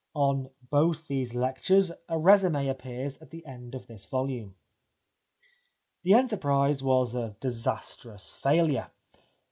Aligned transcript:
Of 0.15 0.49
both 0.67 1.07
these 1.07 1.35
lectures 1.35 1.91
a 2.09 2.15
yesum(^ 2.15 2.67
appears 2.67 3.19
at 3.19 3.29
the 3.29 3.45
end 3.45 3.75
of 3.75 3.85
this 3.85 4.05
volume. 4.07 4.55
The 6.01 6.15
enterprise 6.15 6.81
was 6.81 7.13
a 7.13 7.37
disastrous 7.39 8.33
failure. 8.33 8.89